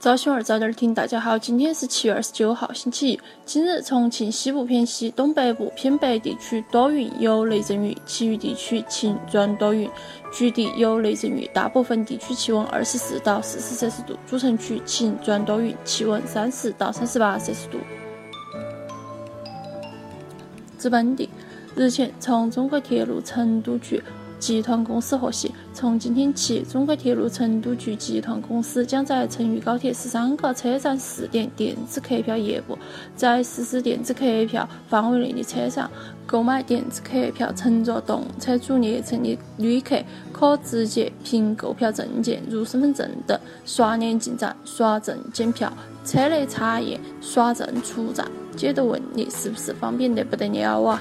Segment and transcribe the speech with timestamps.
[0.00, 3.20] 早新闻早点听，大家好，今天是七月二十九号，星期一。
[3.44, 9.90] 今日重庆西部偏西、东北部偏北地区多云，有雷阵雨，其余地区晴转多云，
[10.32, 11.46] 局地有雷阵雨。
[11.52, 17.76] 大部分地区气温二十四到四十摄氏度，主城区晴转多云，气温三十到三十八摄氏度。
[20.78, 21.28] 资本地，
[21.76, 24.02] 日前从中国铁路成都局。
[24.40, 32.78] 集团公司获悉，从今天起，中国铁路成都局集团公司将在成渝高铁十三个车站试点电子客票业务。
[33.14, 35.88] 在实施电子客票范围内的车上，
[36.26, 45.70] 购买电子客票乘坐动车组列车的旅客，可直接凭购票证件如身份证等刷脸进站、刷证检票，
[46.04, 48.26] 车内查验、刷证出站。
[48.56, 51.00] 解答问你是不是方便得不得了啊？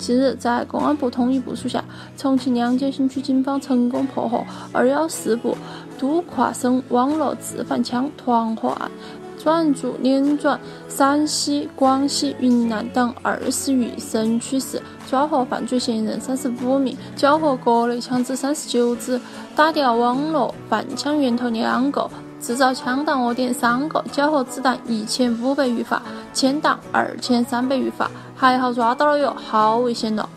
[0.00, 1.84] 近日，在公安部统一部署下，
[2.16, 4.42] 重庆两江新区警方成功破获
[4.72, 5.54] “二幺四”部
[5.98, 8.90] 都跨省网络制贩枪团伙案，
[9.38, 19.20] 专案组连转陕西、广西、云南等二十余省区市，抓获犯罪嫌疑人三十五名，缴获各类枪支三十九支，
[19.54, 22.10] 打掉网络贩枪源头两个。
[22.40, 26.00] 制造枪弹窝点三个，缴获子弹一千五百余发，
[26.32, 30.28] 铅弹二千三百余发，还好抓到了哟，好危险咯！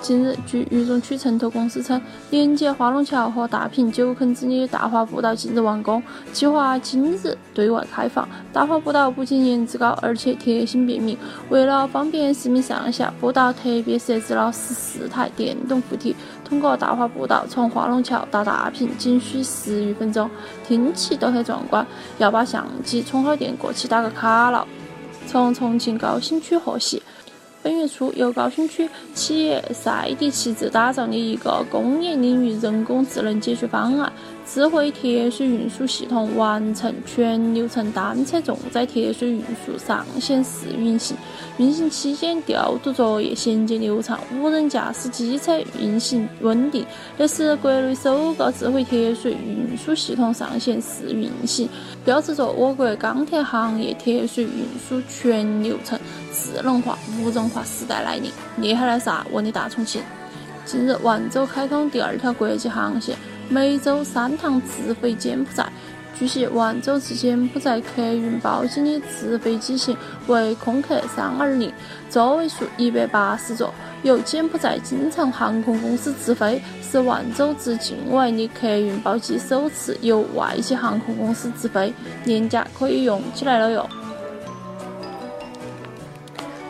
[0.00, 6.02] 近日，据渝中区城投公司称，连接花龙桥和大坪九坑子的大华步道近日完工，
[6.32, 8.28] 计划今日对外开放。
[8.52, 11.16] 大华步道不仅颜值高，而且贴心便民。
[11.48, 20.30] 为了方便市民上下，步道特别设置了十四台电动扶梯，通过大华步道从花龙桥到大坪仅需十余分钟，
[20.66, 21.84] 听起都很壮观，
[22.18, 24.66] 要把相机充好电过去打个卡了。
[25.26, 27.02] 从重庆高新区获悉。
[27.66, 34.12] 本月初，由高新区企业赛迪奇智打造的一个工业领域人工智能解决方案。
[34.48, 41.16] 智慧铁水运输系统完成全流程单车重载铁水运输上线试运行，
[41.58, 46.86] 运行期间调度作业衔接流畅，无人驾驶机车运行稳定。
[47.18, 51.68] 这是国内首个智慧铁水运输系统上线试运行，
[52.04, 54.50] 标志着我国钢铁行业铁水运
[54.88, 55.98] 输全流程
[56.32, 58.30] 智能化、无人化时代来临。
[58.58, 60.00] 厉害了噻，我的大重庆！
[60.64, 63.16] 近日，万州开通第二条国际航线。
[63.48, 65.66] 每周三趟直飞柬埔寨。
[66.18, 69.94] 据悉，万州至柬埔寨客运包机的直飞机型
[70.28, 71.70] 为空客三二零，
[72.08, 81.92] 座位数一百八十座，由柬埔寨金城航空公司直飞，是万州至境外的客运包机首次由外籍航空公司直飞，
[82.24, 83.86] 廉价可以用起来了哟。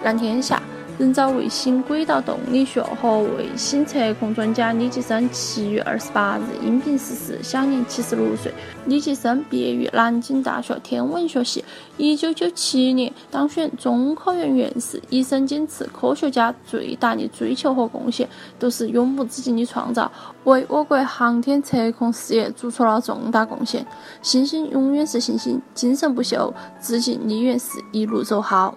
[0.03, 0.61] 蓝天下。
[0.99, 8.51] 人造卫星轨道动力学和卫星测控专家李济生七月二十八日因病逝世，享年七十六岁。
[8.87, 11.63] 李济生毕业于南京大学天文学系，
[11.99, 18.27] 一九九七年当选中科院院士，一生坚持科学家最大的追求和贡献
[18.59, 20.11] 都是永无止境的创造，
[20.45, 23.87] 为我国航天测控事业做出了重大贡献。
[24.23, 28.75] 星星永远是星星，精神不朽，致敬李院士一路走好。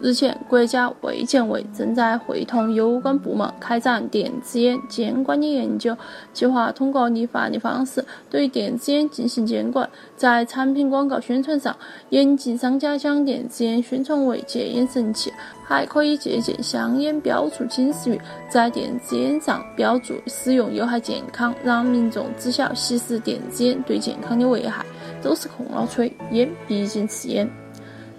[0.00, 5.96] 日前，国家卫健委正在会同有关部门开展电子烟监管的研究，
[6.32, 9.90] 计划通过立法的方式对电子烟进行监管。
[10.14, 11.76] 在产品广告宣传上，
[12.10, 15.32] 严禁商家将电子烟宣传为戒烟神器，
[15.64, 24.86] 还可以借鉴香烟标注警示语，在电子烟上标注使用有害健康，让民众知晓吸食电子烟对健康的危害。
[25.20, 27.50] 都是空了吹，烟毕竟是烟。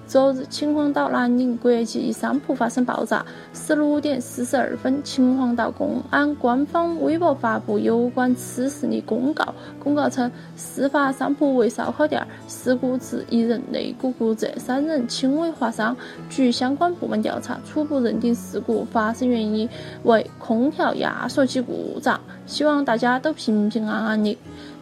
[0.10, 3.24] 昨日，秦皇岛南岭国际一商铺发生爆炸。
[3.54, 9.54] 十六点四十二分，秦皇岛公安官方微博发布有关此事的公告。
[9.78, 15.96] 公告称，事发商铺为烧烤店，事故致一人肋骨骨折，三人轻微划伤。
[16.28, 19.70] 据相关部门调查，初步认定事故发生原因
[20.06, 22.20] 为空调压缩机故障。
[22.48, 24.36] 希望大家都平平安安的。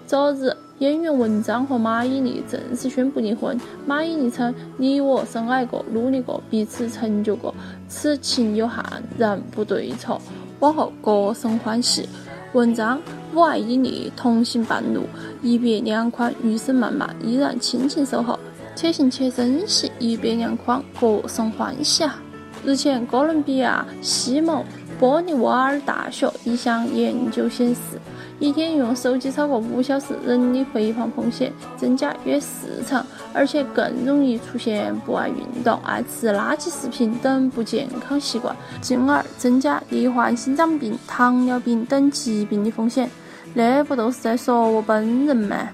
[0.08, 0.56] 昨日。
[0.80, 3.60] 演员文章和马伊琍正式宣布离婚。
[3.88, 7.52] 马伊琍称：“你我深爱过，努力过，彼此成就过，
[7.90, 8.86] 此情有憾，
[9.18, 10.22] 然不对错，
[10.60, 12.08] 往后各生欢喜。”
[12.54, 13.02] 文章
[13.34, 15.02] ：“我爱伊琍，同行半路，
[15.42, 18.38] 一别两宽，余生漫漫，依然亲情守候，
[18.76, 22.22] 且行且珍惜，一别两宽，各生欢喜啊！”
[22.64, 24.64] 日前，哥伦比亚西蒙
[25.00, 28.00] 波利瓦尔大学一项研究显示。
[28.40, 33.04] 一天用手机超过五小时，人的肥胖风险增加约四成，
[33.34, 43.10] 而且更容易出现不爱运动、爱吃垃圾食品等不健康习惯，进而增加罹患心脏病、糖尿病等疾病的风险。
[43.56, 45.70] 那不都是在说我本人吗？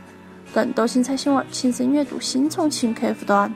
[0.54, 3.54] 更多精彩新闻，请深阅读新重庆客户端。